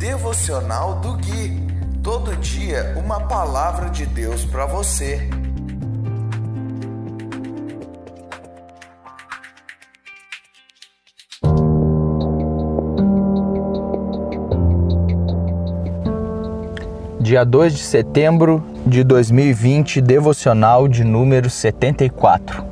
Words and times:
Devocional 0.00 0.94
do 0.94 1.12
Gui. 1.12 1.60
Todo 2.02 2.34
dia 2.36 2.94
uma 2.96 3.20
palavra 3.20 3.90
de 3.90 4.06
Deus 4.06 4.46
para 4.46 4.64
você. 4.64 5.28
Dia 17.20 17.44
2 17.44 17.74
de 17.74 17.80
setembro 17.80 18.64
de 18.86 19.04
2020, 19.04 20.00
devocional 20.00 20.88
de 20.88 21.04
número 21.04 21.50
74. 21.50 22.64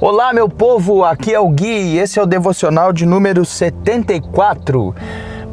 Olá, 0.00 0.32
meu 0.32 0.48
povo, 0.48 1.04
aqui 1.04 1.34
é 1.34 1.38
o 1.38 1.50
Gui 1.50 1.66
e 1.66 1.98
esse 1.98 2.18
é 2.18 2.22
o 2.22 2.26
devocional 2.26 2.90
de 2.90 3.04
número 3.04 3.44
74 3.44 4.94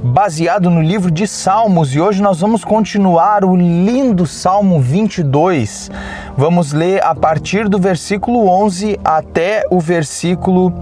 baseado 0.04 0.70
no 0.70 0.82
livro 0.82 1.12
de 1.12 1.28
Salmos, 1.28 1.94
e 1.94 2.00
hoje 2.00 2.22
nós 2.22 2.40
vamos 2.40 2.66
continuar 2.66 3.46
o 3.46 3.56
lindo 3.56 4.26
Salmo 4.26 4.80
22. 4.80 5.92
Vamos 6.36 6.74
ler 6.74 7.04
a 7.04 7.14
partir 7.14 7.70
do 7.70 7.78
versículo 7.78 8.48
11 8.48 9.00
até 9.04 9.64
o 9.70 9.80
versículo 9.80 10.74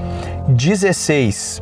16. 0.48 1.62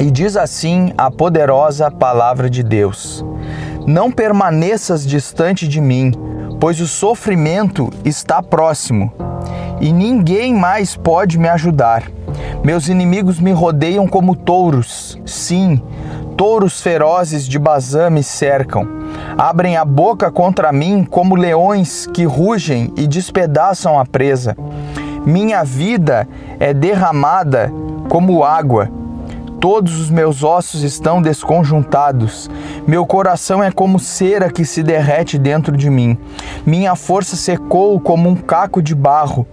E 0.00 0.10
diz 0.10 0.36
assim 0.36 0.92
a 0.98 1.08
poderosa 1.10 1.90
palavra 1.90 2.50
de 2.50 2.64
Deus: 2.64 3.24
Não 3.86 4.10
permaneças 4.10 5.06
distante 5.06 5.68
de 5.68 5.80
mim, 5.80 6.12
pois 6.58 6.80
o 6.80 6.86
sofrimento 6.88 7.90
está 8.04 8.42
próximo, 8.42 9.12
e 9.80 9.92
ninguém 9.92 10.52
mais 10.52 10.96
pode 10.96 11.38
me 11.38 11.48
ajudar. 11.48 12.10
Meus 12.64 12.88
inimigos 12.88 13.38
me 13.38 13.52
rodeiam 13.52 14.08
como 14.08 14.34
touros. 14.34 15.16
Sim, 15.24 15.80
touros 16.36 16.82
ferozes 16.82 17.48
de 17.48 17.58
Bazã 17.58 18.10
me 18.10 18.22
cercam. 18.22 18.86
Abrem 19.38 19.76
a 19.76 19.84
boca 19.84 20.30
contra 20.30 20.70
mim 20.70 21.04
como 21.08 21.34
leões 21.34 22.06
que 22.12 22.24
rugem 22.24 22.92
e 22.96 23.06
despedaçam 23.06 23.98
a 23.98 24.04
presa. 24.04 24.56
Minha 25.24 25.64
vida 25.64 26.28
é 26.60 26.74
derramada 26.74 27.72
como 28.08 28.44
água. 28.44 28.90
Todos 29.58 29.98
os 29.98 30.10
meus 30.10 30.44
ossos 30.44 30.82
estão 30.82 31.22
desconjuntados. 31.22 32.50
Meu 32.86 33.06
coração 33.06 33.62
é 33.64 33.70
como 33.70 33.98
cera 33.98 34.50
que 34.50 34.64
se 34.64 34.82
derrete 34.82 35.38
dentro 35.38 35.74
de 35.74 35.88
mim. 35.88 36.18
Minha 36.66 36.94
força 36.94 37.34
secou 37.34 37.98
como 37.98 38.28
um 38.28 38.36
caco 38.36 38.82
de 38.82 38.94
barro. 38.94 39.46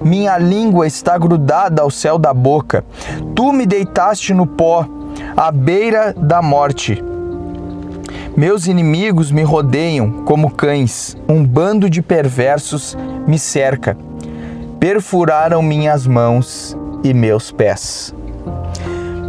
Minha 0.00 0.38
língua 0.38 0.86
está 0.86 1.18
grudada 1.18 1.82
ao 1.82 1.90
céu 1.90 2.18
da 2.18 2.32
boca. 2.32 2.84
Tu 3.34 3.52
me 3.52 3.66
deitaste 3.66 4.32
no 4.32 4.46
pó 4.46 4.88
à 5.36 5.50
beira 5.50 6.14
da 6.16 6.40
morte. 6.42 7.02
Meus 8.36 8.66
inimigos 8.66 9.30
me 9.30 9.42
rodeiam 9.42 10.24
como 10.24 10.50
cães, 10.50 11.16
um 11.28 11.44
bando 11.44 11.90
de 11.90 12.00
perversos 12.00 12.96
me 13.26 13.38
cerca. 13.38 13.96
Perfuraram 14.78 15.62
minhas 15.62 16.06
mãos 16.06 16.76
e 17.04 17.12
meus 17.12 17.50
pés. 17.50 18.14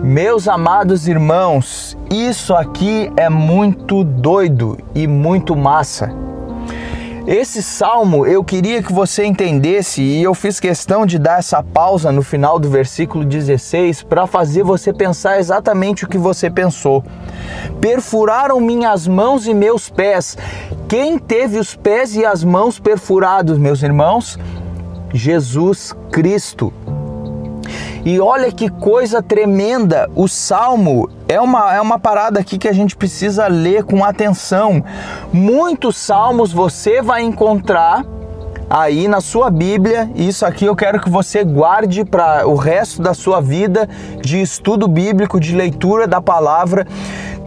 Meus 0.04 0.48
amados 0.48 1.08
irmãos, 1.08 1.98
isso 2.10 2.56
aqui 2.56 3.12
é 3.16 3.30
muito 3.30 4.04
doido 4.04 4.78
e 4.96 5.06
muito 5.08 5.56
massa. 5.56 6.12
Esse 7.28 7.62
salmo 7.62 8.26
eu 8.26 8.44
queria 8.44 8.82
que 8.82 8.92
você 8.92 9.24
entendesse 9.24 10.02
e 10.02 10.24
eu 10.24 10.34
fiz 10.34 10.60
questão 10.60 11.06
de 11.06 11.20
dar 11.20 11.38
essa 11.38 11.62
pausa 11.62 12.12
no 12.12 12.24
final 12.24 12.58
do 12.58 12.68
versículo 12.68 13.24
16 13.24 14.02
para 14.02 14.26
fazer 14.26 14.64
você 14.64 14.92
pensar 14.92 15.40
exatamente 15.40 16.04
o 16.04 16.08
que 16.08 16.18
você 16.18 16.50
pensou. 16.50 17.04
Perfuraram 17.80 18.60
minhas 18.60 19.08
mãos 19.08 19.46
e 19.46 19.54
meus 19.54 19.88
pés. 19.88 20.36
Quem 20.90 21.20
teve 21.20 21.60
os 21.60 21.76
pés 21.76 22.16
e 22.16 22.26
as 22.26 22.44
mãos 22.44 22.80
perfurados, 22.80 23.60
meus 23.60 23.84
irmãos? 23.84 24.40
Jesus 25.14 25.96
Cristo. 26.12 26.74
E 28.04 28.20
olha 28.20 28.52
que 28.52 28.68
coisa 28.68 29.22
tremenda! 29.22 30.10
O 30.16 30.28
salmo 30.28 31.08
é 31.28 31.40
uma, 31.40 31.74
é 31.74 31.80
uma 31.80 32.00
parada 32.00 32.40
aqui 32.40 32.58
que 32.58 32.68
a 32.68 32.74
gente 32.74 32.96
precisa 32.96 33.48
ler 33.48 33.84
com 33.84 34.04
atenção. 34.04 34.84
Muitos 35.32 35.98
salmos 35.98 36.52
você 36.52 37.02
vai 37.02 37.22
encontrar 37.22 38.04
aí 38.68 39.08
na 39.08 39.22
sua 39.22 39.52
Bíblia. 39.52 40.10
Isso 40.16 40.46
aqui 40.46 40.66
eu 40.66 40.76
quero 40.76 41.00
que 41.00 41.12
você 41.12 41.44
guarde 41.44 42.04
para 42.04 42.48
o 42.48 42.56
resto 42.56 43.04
da 43.04 43.14
sua 43.14 43.40
vida 43.40 43.88
de 44.20 44.42
estudo 44.42 44.88
bíblico, 44.88 45.40
de 45.40 45.56
leitura 45.56 46.08
da 46.08 46.20
palavra, 46.20 46.88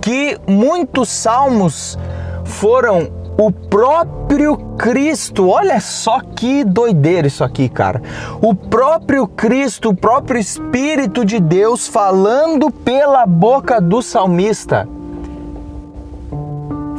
que 0.00 0.38
muitos 0.46 1.08
salmos 1.08 1.98
foram 2.44 3.23
o 3.36 3.50
próprio 3.50 4.56
Cristo. 4.76 5.48
Olha 5.48 5.80
só 5.80 6.20
que 6.20 6.64
doideira 6.64 7.26
isso 7.26 7.44
aqui, 7.44 7.68
cara. 7.68 8.02
O 8.40 8.54
próprio 8.54 9.26
Cristo, 9.26 9.90
o 9.90 9.96
próprio 9.96 10.40
Espírito 10.40 11.24
de 11.24 11.40
Deus 11.40 11.86
falando 11.86 12.70
pela 12.70 13.26
boca 13.26 13.80
do 13.80 14.02
salmista 14.02 14.88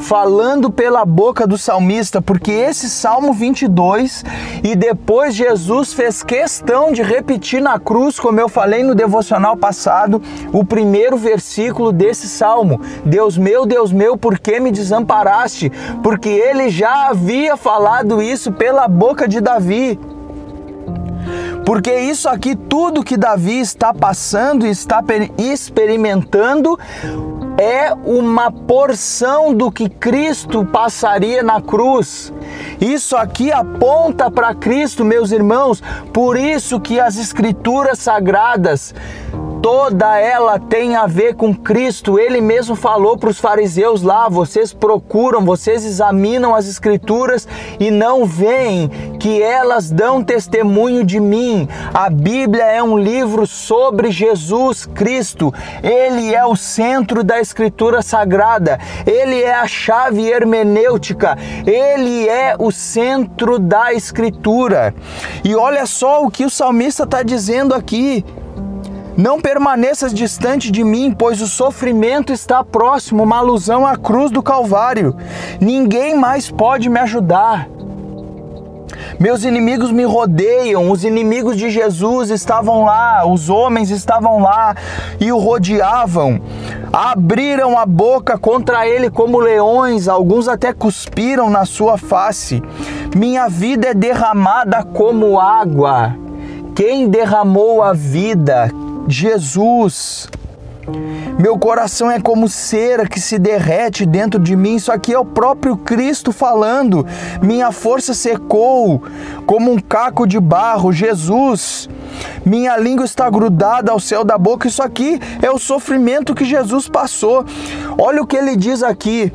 falando 0.05 0.69
pela 0.69 1.03
boca 1.03 1.47
do 1.47 1.57
salmista, 1.57 2.21
porque 2.21 2.51
esse 2.51 2.87
Salmo 2.87 3.33
22 3.33 4.23
e 4.63 4.75
depois 4.75 5.33
Jesus 5.33 5.93
fez 5.93 6.21
questão 6.21 6.91
de 6.91 7.01
repetir 7.01 7.59
na 7.59 7.79
cruz, 7.79 8.19
como 8.19 8.39
eu 8.39 8.47
falei 8.47 8.83
no 8.83 8.93
devocional 8.93 9.57
passado, 9.57 10.21
o 10.53 10.63
primeiro 10.63 11.17
versículo 11.17 11.91
desse 11.91 12.29
salmo: 12.29 12.79
Deus 13.03 13.35
meu, 13.35 13.65
Deus 13.65 13.91
meu, 13.91 14.15
por 14.15 14.37
que 14.37 14.59
me 14.59 14.71
desamparaste? 14.71 15.71
Porque 16.03 16.29
ele 16.29 16.69
já 16.69 17.09
havia 17.09 17.57
falado 17.57 18.21
isso 18.21 18.51
pela 18.51 18.87
boca 18.87 19.27
de 19.27 19.41
Davi. 19.41 19.99
Porque 21.65 21.91
isso 21.95 22.29
aqui, 22.29 22.55
tudo 22.55 23.03
que 23.03 23.17
Davi 23.17 23.59
está 23.59 23.91
passando 23.91 24.67
e 24.67 24.69
está 24.69 25.03
experimentando, 25.35 26.77
é 27.57 27.93
uma 27.93 28.51
porção 28.51 29.53
do 29.53 29.71
que 29.71 29.87
Cristo 29.89 30.65
passaria 30.65 31.41
na 31.41 31.61
cruz. 31.61 32.33
Isso 32.79 33.15
aqui 33.15 33.51
aponta 33.51 34.29
para 34.29 34.53
Cristo, 34.53 35.05
meus 35.05 35.31
irmãos. 35.31 35.81
Por 36.13 36.37
isso 36.37 36.79
que 36.79 36.99
as 36.99 37.17
escrituras 37.17 37.99
sagradas 37.99 38.93
toda 39.65 40.19
ela 40.19 40.59
tem 40.59 40.95
a 40.95 41.07
ver 41.07 41.33
com 41.33 41.51
Cristo. 41.51 42.19
Ele 42.19 42.39
mesmo 42.39 42.75
falou 42.75 43.17
para 43.17 43.31
os 43.31 43.39
fariseus 43.39 44.03
lá: 44.03 44.29
vocês 44.29 44.71
procuram, 44.71 45.43
vocês 45.43 45.83
examinam 45.83 46.53
as 46.53 46.67
Escrituras 46.67 47.47
e 47.79 47.89
não 47.89 48.27
veem 48.27 48.91
que 49.19 49.41
elas 49.41 49.89
dão 49.89 50.23
testemunho 50.23 51.03
de 51.03 51.19
mim. 51.19 51.67
A 51.91 52.11
Bíblia 52.11 52.65
é 52.65 52.83
um 52.83 52.95
livro 52.95 53.47
sobre 53.47 54.11
Jesus 54.11 54.85
Cristo. 54.85 55.51
Ele 55.81 56.35
é 56.35 56.45
o 56.45 56.55
centro 56.55 57.23
da 57.23 57.39
Escritura 57.39 58.03
Sagrada. 58.03 58.79
Ele 59.03 59.41
é 59.41 59.55
a 59.55 59.65
chave 59.65 60.29
hermenêutica. 60.29 61.35
Ele 61.65 62.29
é 62.29 62.55
o 62.59 62.71
centro 62.71 63.57
da 63.57 63.91
Escritura. 63.95 64.93
E 65.43 65.55
olha 65.55 65.87
só 65.87 66.23
o 66.23 66.29
que 66.29 66.45
o 66.45 66.51
salmista 66.51 67.01
está 67.01 67.23
dizendo 67.23 67.73
aqui. 67.73 68.23
Não 69.17 69.39
permaneças 69.39 70.13
distante 70.13 70.69
de 70.69 70.83
mim, 70.83 71.15
pois 71.17 71.41
o 71.41 71.47
sofrimento 71.47 72.33
está 72.33 72.63
próximo 72.63 73.23
uma 73.23 73.37
alusão 73.37 73.87
à 73.87 73.95
cruz 73.95 74.29
do 74.29 74.43
Calvário. 74.43 75.15
Ninguém 75.61 76.15
mais 76.15 76.51
pode 76.51 76.89
me 76.89 76.99
ajudar. 76.99 77.69
Meus 79.17 79.45
inimigos 79.45 79.91
me 79.91 80.03
rodeiam, 80.03 80.91
os 80.91 81.05
inimigos 81.05 81.55
de 81.55 81.69
Jesus 81.69 82.29
estavam 82.29 82.83
lá, 82.83 83.25
os 83.25 83.49
homens 83.49 83.89
estavam 83.89 84.41
lá 84.41 84.75
e 85.19 85.31
o 85.31 85.37
rodeavam. 85.37 86.41
Abriram 86.91 87.77
a 87.77 87.85
boca 87.85 88.37
contra 88.37 88.85
ele 88.85 89.09
como 89.09 89.39
leões, 89.39 90.09
alguns 90.09 90.49
até 90.49 90.73
cuspiram 90.73 91.49
na 91.49 91.65
sua 91.65 91.97
face. 91.97 92.61
Minha 93.15 93.47
vida 93.47 93.87
é 93.87 93.93
derramada 93.93 94.83
como 94.83 95.39
água. 95.39 96.13
Quem 96.75 97.07
derramou 97.07 97.81
a 97.81 97.93
vida? 97.93 98.69
Jesus. 99.07 100.27
Meu 101.39 101.57
coração 101.57 102.11
é 102.11 102.19
como 102.19 102.47
cera 102.47 103.07
que 103.07 103.19
se 103.19 103.39
derrete 103.39 104.05
dentro 104.05 104.39
de 104.39 104.55
mim. 104.55 104.75
Isso 104.75 104.91
aqui 104.91 105.13
é 105.13 105.19
o 105.19 105.25
próprio 105.25 105.75
Cristo 105.75 106.31
falando. 106.31 107.05
Minha 107.41 107.71
força 107.71 108.13
secou 108.13 109.01
como 109.45 109.71
um 109.71 109.79
caco 109.79 110.27
de 110.27 110.39
barro. 110.39 110.93
Jesus. 110.93 111.89
Minha 112.45 112.77
língua 112.77 113.05
está 113.05 113.29
grudada 113.29 113.91
ao 113.91 113.99
céu 113.99 114.23
da 114.23 114.37
boca. 114.37 114.67
Isso 114.67 114.83
aqui 114.83 115.19
é 115.41 115.51
o 115.51 115.57
sofrimento 115.57 116.35
que 116.35 116.45
Jesus 116.45 116.87
passou. 116.87 117.43
Olha 117.97 118.21
o 118.21 118.27
que 118.27 118.37
ele 118.37 118.55
diz 118.55 118.83
aqui. 118.83 119.33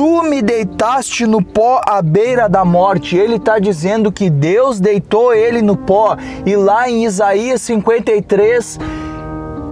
Tu 0.00 0.22
me 0.22 0.40
deitaste 0.40 1.26
no 1.26 1.44
pó 1.44 1.78
à 1.86 2.00
beira 2.00 2.48
da 2.48 2.64
morte. 2.64 3.18
Ele 3.18 3.36
está 3.36 3.58
dizendo 3.58 4.10
que 4.10 4.30
Deus 4.30 4.80
deitou 4.80 5.34
ele 5.34 5.60
no 5.60 5.76
pó. 5.76 6.16
E 6.46 6.56
lá 6.56 6.88
em 6.88 7.04
Isaías 7.04 7.60
53, 7.60 8.78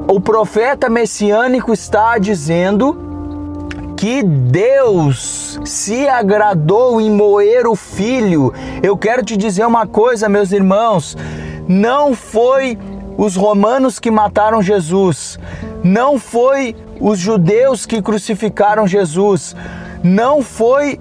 o 0.06 0.20
profeta 0.20 0.90
messiânico 0.90 1.72
está 1.72 2.18
dizendo 2.18 2.94
que 3.96 4.22
Deus 4.22 5.58
se 5.64 6.06
agradou 6.06 7.00
em 7.00 7.10
moer 7.10 7.66
o 7.66 7.74
filho. 7.74 8.52
Eu 8.82 8.98
quero 8.98 9.24
te 9.24 9.34
dizer 9.34 9.66
uma 9.66 9.86
coisa, 9.86 10.28
meus 10.28 10.52
irmãos, 10.52 11.16
não 11.66 12.14
foi 12.14 12.78
os 13.16 13.34
romanos 13.34 13.98
que 13.98 14.10
mataram 14.10 14.60
Jesus, 14.60 15.38
não 15.82 16.18
foi 16.18 16.76
os 17.00 17.18
judeus 17.18 17.86
que 17.86 18.02
crucificaram 18.02 18.86
Jesus, 18.86 19.56
não 20.02 20.42
foi 20.42 20.98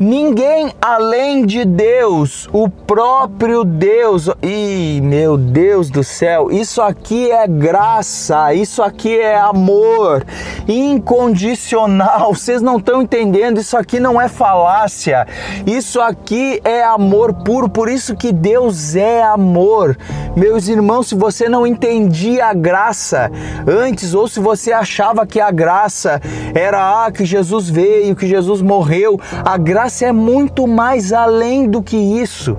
Ninguém 0.00 0.72
além 0.80 1.44
de 1.44 1.62
Deus, 1.62 2.48
o 2.54 2.70
próprio 2.70 3.64
Deus. 3.64 4.30
E 4.42 4.98
meu 5.02 5.36
Deus 5.36 5.90
do 5.90 6.02
céu, 6.02 6.50
isso 6.50 6.80
aqui 6.80 7.30
é 7.30 7.46
graça, 7.46 8.54
isso 8.54 8.82
aqui 8.82 9.18
é 9.18 9.38
amor 9.38 10.24
incondicional. 10.66 12.32
Vocês 12.32 12.62
não 12.62 12.78
estão 12.78 13.02
entendendo, 13.02 13.60
isso 13.60 13.76
aqui 13.76 14.00
não 14.00 14.18
é 14.18 14.26
falácia. 14.26 15.26
Isso 15.66 16.00
aqui 16.00 16.62
é 16.64 16.82
amor 16.82 17.34
puro, 17.34 17.68
por 17.68 17.90
isso 17.90 18.16
que 18.16 18.32
Deus 18.32 18.96
é 18.96 19.22
amor. 19.22 19.98
Meus 20.34 20.66
irmãos, 20.66 21.08
se 21.08 21.14
você 21.14 21.46
não 21.46 21.66
entendia 21.66 22.46
a 22.46 22.54
graça 22.54 23.30
antes 23.68 24.14
ou 24.14 24.26
se 24.26 24.40
você 24.40 24.72
achava 24.72 25.26
que 25.26 25.40
a 25.40 25.50
graça 25.50 26.22
era 26.54 27.04
ah, 27.04 27.12
que 27.12 27.26
Jesus 27.26 27.68
veio, 27.68 28.16
que 28.16 28.26
Jesus 28.26 28.62
morreu, 28.62 29.20
a 29.44 29.58
graça 29.58 29.89
graça 29.90 30.06
é 30.06 30.12
muito 30.12 30.68
mais 30.68 31.12
além 31.12 31.68
do 31.68 31.82
que 31.82 31.96
isso. 31.96 32.56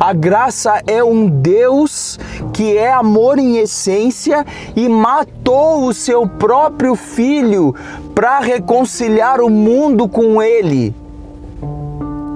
A 0.00 0.12
graça 0.12 0.82
é 0.84 1.02
um 1.02 1.28
Deus 1.28 2.18
que 2.52 2.76
é 2.76 2.92
amor 2.92 3.38
em 3.38 3.58
essência 3.58 4.44
e 4.74 4.88
matou 4.88 5.84
o 5.84 5.94
seu 5.94 6.26
próprio 6.26 6.96
filho 6.96 7.72
para 8.16 8.40
reconciliar 8.40 9.40
o 9.40 9.48
mundo 9.48 10.08
com 10.08 10.42
ele. 10.42 10.92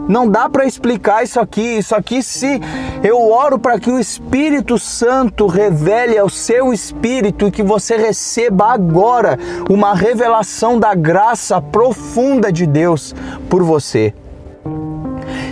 Não 0.09 0.31
dá 0.31 0.49
para 0.49 0.65
explicar 0.65 1.25
isso 1.25 1.41
aqui. 1.41 1.79
Isso 1.79 1.97
aqui, 1.97 2.23
se 2.23 2.61
eu 3.03 3.29
oro 3.29 3.59
para 3.59 3.81
que 3.81 3.91
o 3.91 3.99
Espírito 3.99 4.79
Santo 4.79 5.49
revele 5.49 6.17
ao 6.17 6.29
seu 6.29 6.73
espírito 6.73 7.49
e 7.49 7.51
que 7.51 7.65
você 7.65 7.97
receba 7.97 8.67
agora 8.67 9.37
uma 9.69 9.93
revelação 9.93 10.79
da 10.79 10.95
graça 10.95 11.61
profunda 11.61 12.53
de 12.53 12.65
Deus 12.65 13.13
por 13.51 13.65
você. 13.65 14.15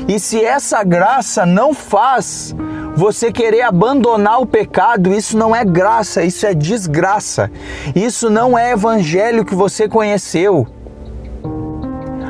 E 0.06 0.18
se 0.18 0.44
essa 0.44 0.84
graça 0.84 1.46
não 1.46 1.72
faz 1.72 2.54
você 2.94 3.32
querer 3.32 3.62
abandonar 3.62 4.40
o 4.40 4.46
pecado, 4.46 5.12
isso 5.12 5.36
não 5.36 5.56
é 5.56 5.64
graça, 5.64 6.22
isso 6.22 6.46
é 6.46 6.54
desgraça. 6.54 7.50
Isso 7.94 8.28
não 8.28 8.56
é 8.56 8.72
evangelho 8.72 9.44
que 9.44 9.54
você 9.54 9.88
conheceu. 9.88 10.66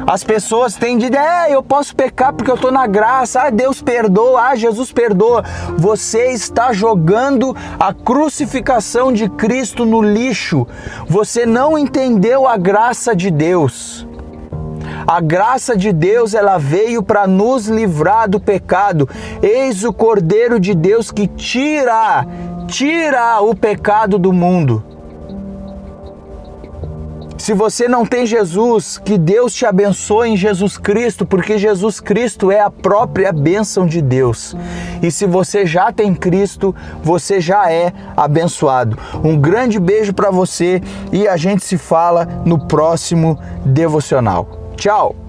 As 0.07 0.23
pessoas 0.23 0.75
têm 0.75 0.99
de 0.99 1.07
é, 1.17 1.55
eu 1.55 1.63
posso 1.63 1.97
pecar 1.97 2.33
porque 2.33 2.51
eu 2.51 2.57
estou 2.57 2.71
na 2.71 2.87
graça, 2.87 3.41
ah, 3.41 3.51
Deus 3.51 3.81
perdoa, 3.81 4.49
ah, 4.49 4.55
Jesus 4.55 4.93
perdoa. 4.93 5.43
Você 5.79 6.33
está 6.33 6.73
jogando 6.73 7.57
a 7.81 7.93
crucificação 7.93 9.13
de 9.13 9.29
Cristo 9.31 9.87
no 9.87 10.03
lixo. 10.03 10.67
Você 11.09 11.47
não 11.47 11.79
entendeu 11.79 12.47
a 12.47 12.57
graça 12.57 13.17
de 13.17 13.31
Deus. 13.31 14.07
A 15.07 15.21
graça 15.21 15.77
de 15.77 15.93
Deus, 15.93 16.35
ela 16.35 16.59
veio 16.59 17.03
para 17.03 17.27
nos 17.27 17.67
livrar 17.67 18.29
do 18.29 18.41
pecado. 18.41 19.09
Eis 19.43 19.85
o 19.85 19.93
Cordeiro 19.93 20.59
de 20.59 20.75
Deus 20.75 21.11
que 21.11 21.27
tira, 21.27 22.27
tira 22.67 23.41
o 23.41 23.55
pecado 23.55 24.19
do 24.19 24.33
mundo. 24.33 24.83
Se 27.37 27.53
você 27.53 27.87
não 27.87 28.07
tem 28.07 28.25
Jesus, 28.25 28.97
que 28.97 29.19
Deus 29.19 29.53
te 29.53 29.67
abençoe 29.67 30.31
em 30.31 30.37
Jesus 30.37 30.79
Cristo, 30.79 31.27
porque 31.27 31.59
Jesus 31.59 32.01
Cristo 32.01 32.51
é 32.51 32.61
a 32.61 32.71
própria 32.71 33.31
bênção 33.33 33.87
de 33.87 34.01
Deus. 34.01 34.57
E 35.03 35.11
se 35.11 35.27
você 35.27 35.67
já 35.67 35.93
tem 35.93 36.15
Cristo, 36.15 36.75
você 37.03 37.43
já 37.43 37.71
é 37.71 37.93
abençoado. 38.17 38.97
Um 39.23 39.39
grande 39.39 39.79
beijo 39.79 40.15
para 40.15 40.31
você 40.31 40.81
e 41.13 41.29
a 41.29 41.37
gente 41.37 41.63
se 41.63 41.77
fala 41.77 42.27
no 42.47 42.59
próximo 42.67 43.39
devocional. 43.63 44.64
Tchau! 44.85 45.24